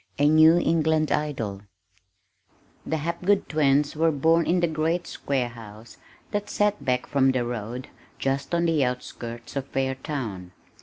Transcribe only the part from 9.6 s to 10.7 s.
Fairtown.